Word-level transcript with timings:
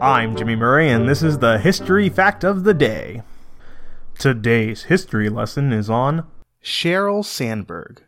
I'm 0.00 0.36
Jimmy 0.36 0.54
Murray, 0.54 0.90
and 0.90 1.08
this 1.08 1.24
is 1.24 1.38
the 1.38 1.58
History 1.58 2.08
Fact 2.08 2.44
of 2.44 2.62
the 2.62 2.72
Day. 2.72 3.22
Today's 4.16 4.84
history 4.84 5.28
lesson 5.28 5.72
is 5.72 5.90
on 5.90 6.24
Sheryl 6.62 7.24
Sandberg. 7.24 8.02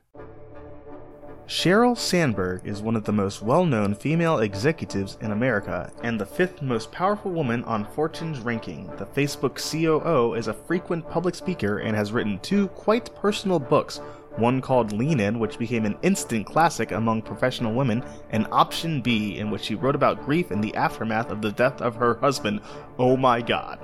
Sheryl 1.49 1.99
Sandberg 1.99 2.65
is 2.65 2.81
one 2.81 2.95
of 2.95 3.07
the 3.07 3.13
most 3.13 3.43
well 3.43 3.65
known 3.67 3.97
female 3.97 4.39
executives 4.39 5.19
in 5.21 5.33
America 5.33 5.93
and 6.05 6.21
the 6.21 6.27
fifth 6.27 6.63
most 6.63 6.93
powerful 6.93 7.33
woman 7.33 7.65
on 7.65 7.85
Fortune's 7.85 8.39
ranking. 8.39 8.87
The 8.97 9.07
Facebook 9.07 9.57
COO 9.59 10.35
is 10.35 10.47
a 10.47 10.55
frequent 10.55 11.11
public 11.11 11.35
speaker 11.35 11.79
and 11.79 11.97
has 11.97 12.13
written 12.13 12.39
two 12.39 12.69
quite 12.69 13.13
personal 13.17 13.59
books 13.59 14.01
one 14.37 14.61
called 14.61 14.93
Lean 14.93 15.21
In, 15.21 15.39
which 15.39 15.59
became 15.59 15.85
an 15.85 15.99
instant 16.03 16.47
classic 16.47 16.93
among 16.93 17.23
professional 17.23 17.73
women, 17.73 18.05
and 18.31 18.47
Option 18.51 19.01
B, 19.01 19.39
in 19.39 19.51
which 19.51 19.63
she 19.63 19.75
wrote 19.75 19.95
about 19.95 20.25
grief 20.25 20.51
in 20.51 20.61
the 20.61 20.75
aftermath 20.75 21.31
of 21.31 21.43
the 21.43 21.53
death 21.53 21.81
of 21.81 21.97
her 21.97 22.15
husband. 22.15 22.61
Oh 22.99 23.17
my 23.17 23.43
god. 23.43 23.79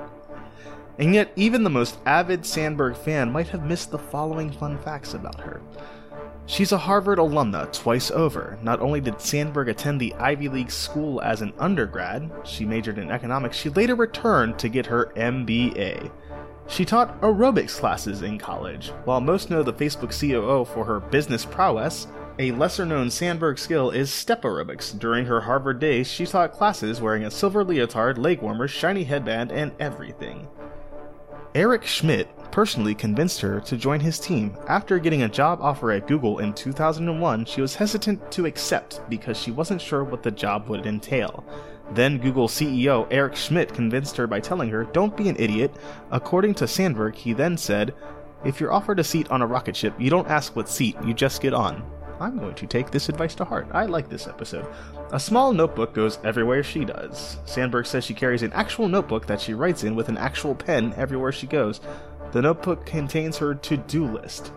And 0.99 1.15
yet, 1.15 1.31
even 1.37 1.63
the 1.63 1.71
most 1.71 1.99
avid 2.07 2.47
Sandberg 2.47 2.97
fan 2.97 3.31
might 3.31 3.49
have 3.49 3.67
missed 3.67 3.91
the 3.91 3.99
following 3.99 4.51
fun 4.51 4.79
facts 4.79 5.13
about 5.13 5.41
her. 5.41 5.61
She's 6.49 6.71
a 6.71 6.79
Harvard 6.79 7.19
alumna 7.19 7.73
twice 7.73 8.11
over. 8.13 8.57
Not 8.63 8.81
only 8.81 9.01
did 9.01 9.21
Sandberg 9.21 9.69
attend 9.69 10.01
the 10.01 10.15
Ivy 10.15 10.49
League 10.49 10.71
school 10.71 11.21
as 11.21 11.43
an 11.43 11.53
undergrad, 11.59 12.31
she 12.45 12.65
majored 12.65 12.99
in 12.99 13.11
economics, 13.11 13.57
she 13.57 13.69
later 13.69 13.97
returned 13.97 14.57
to 14.61 14.69
get 14.69 14.87
her 14.87 15.13
MBA. 15.17 16.11
She 16.69 16.85
taught 16.85 17.21
aerobics 17.21 17.77
classes 17.77 18.23
in 18.23 18.39
college. 18.39 18.91
While 19.05 19.21
most 19.21 19.51
know 19.51 19.63
the 19.63 19.73
Facebook 19.73 20.11
COO 20.19 20.65
for 20.65 20.85
her 20.85 21.01
business 21.01 21.45
prowess, 21.45 22.09
a 22.39 22.53
lesser 22.53 22.85
known 22.85 23.11
Sandberg 23.11 23.59
skill 23.59 23.91
is 23.91 24.13
step 24.13 24.43
aerobics. 24.43 24.99
During 24.99 25.27
her 25.27 25.41
Harvard 25.41 25.79
days, 25.79 26.11
she 26.11 26.27
taught 26.27 26.53
classes 26.53 27.01
wearing 27.01 27.25
a 27.25 27.31
silver 27.31 27.65
leotard, 27.65 28.19
leg 28.19 28.43
warmers, 28.43 28.71
shiny 28.71 29.05
headband, 29.05 29.53
and 29.53 29.73
everything. 29.79 30.49
Eric 31.55 31.87
Schmidt 31.87 32.29
personally 32.51 32.95
convinced 32.95 33.41
her 33.41 33.61
to 33.61 33.79
join 33.79 34.01
his 34.01 34.19
team. 34.19 34.55
After 34.69 34.99
getting 34.99 35.23
a 35.23 35.29
job 35.29 35.61
offer 35.63 35.93
at 35.93 36.07
Google 36.07 36.41
in 36.41 36.53
2001, 36.53 37.47
she 37.47 37.63
was 37.63 37.75
hesitant 37.75 38.31
to 38.33 38.45
accept 38.45 39.01
because 39.09 39.39
she 39.41 39.51
wasn't 39.51 39.81
sure 39.81 40.05
what 40.05 40.23
the 40.23 40.31
job 40.31 40.69
would 40.69 40.85
entail. 40.85 41.45
Then 41.93 42.19
Google 42.19 42.49
CEO 42.49 43.07
Eric 43.11 43.37
Schmidt 43.37 43.73
convinced 43.73 44.17
her 44.17 44.27
by 44.27 44.41
telling 44.41 44.71
her, 44.71 44.85
Don't 44.85 45.17
be 45.17 45.29
an 45.29 45.37
idiot. 45.39 45.75
According 46.11 46.55
to 46.55 46.69
Sandberg, 46.69 47.15
he 47.15 47.33
then 47.33 47.57
said, 47.57 47.95
If 48.45 48.61
you're 48.61 48.73
offered 48.73 48.99
a 48.99 49.05
seat 49.05 49.31
on 49.31 49.43
a 49.43 49.47
rocket 49.47 49.77
ship, 49.77 49.95
you 49.99 50.11
don't 50.11 50.29
ask 50.29 50.57
what 50.57 50.69
seat, 50.69 50.97
you 51.05 51.15
just 51.15 51.41
get 51.41 51.55
on. 51.55 51.85
I'm 52.19 52.39
going 52.39 52.55
to 52.55 52.67
take 52.67 52.91
this 52.91 53.09
advice 53.09 53.35
to 53.37 53.45
heart. 53.45 53.69
I 53.73 53.85
like 53.85 54.09
this 54.09 54.27
episode. 54.27 54.67
A 55.13 55.21
small 55.21 55.53
notebook 55.53 55.93
goes 55.93 56.19
everywhere 56.25 56.63
she 56.63 56.85
does. 56.85 57.39
Sandberg 57.45 57.87
says 57.87 58.05
she 58.05 58.15
carries 58.15 58.43
an 58.43 58.53
actual 58.55 58.89
notebook 58.89 59.27
that 59.27 59.41
she 59.41 59.55
writes 59.55 59.85
in 59.85 59.95
with 59.95 60.09
an 60.09 60.17
actual 60.17 60.55
pen 60.55 60.95
everywhere 60.97 61.33
she 61.33 61.47
goes. 61.47 61.81
The 62.33 62.43
notebook 62.43 62.87
contains 62.87 63.37
her 63.39 63.55
to 63.55 63.77
do 63.77 64.07
list. 64.07 64.51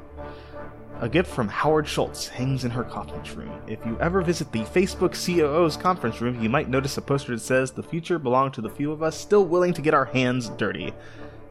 A 1.02 1.08
gift 1.08 1.32
from 1.34 1.48
Howard 1.48 1.88
Schultz 1.88 2.28
hangs 2.28 2.66
in 2.66 2.72
her 2.72 2.84
conference 2.84 3.32
room. 3.32 3.62
If 3.68 3.86
you 3.86 3.98
ever 4.02 4.22
visit 4.22 4.52
the 4.52 4.66
Facebook 4.66 5.14
COO's 5.14 5.78
conference 5.78 6.20
room, 6.20 6.44
you 6.44 6.50
might 6.50 6.68
notice 6.68 6.98
a 6.98 7.02
poster 7.02 7.36
that 7.36 7.42
says, 7.42 7.72
The 7.72 7.82
future 7.82 8.20
belonged 8.20 8.54
to 8.56 8.62
the 8.62 8.70
few 8.70 8.92
of 8.92 9.02
us 9.02 9.18
still 9.18 9.46
willing 9.46 9.74
to 9.76 9.82
get 9.82 9.94
our 9.94 10.04
hands 10.04 10.50
dirty. 10.50 10.94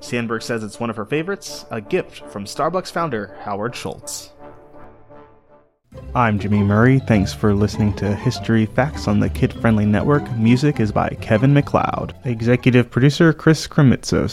Sandberg 0.01 0.43
says 0.43 0.63
it's 0.63 0.79
one 0.79 0.91
of 0.91 0.97
her 0.97 1.07
favorites, 1.07 1.65
a 1.71 1.81
gift 1.81 2.31
from 2.31 2.45
Starbucks 2.45 2.93
founder 2.93 3.39
Howard 3.41 3.75
Schultz. 3.75 4.33
I'm 6.15 6.39
Jimmy 6.39 6.63
Murray. 6.63 6.99
Thanks 6.99 7.33
for 7.33 7.55
listening 7.55 7.95
to 7.97 8.15
History 8.15 8.67
Facts 8.67 9.09
on 9.09 9.19
the 9.19 9.31
Kid 9.31 9.55
Friendly 9.55 9.87
Network. 9.87 10.31
Music 10.37 10.79
is 10.79 10.93
by 10.93 11.09
Kevin 11.23 11.55
MacLeod. 11.55 12.15
Executive 12.25 12.91
producer 12.91 13.33
Chris 13.33 13.67
Kremitzos. 13.67 14.31